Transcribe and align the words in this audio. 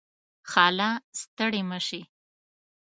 خاله. 0.51 0.89
ستړې 1.21 1.61
مشې 1.69 2.01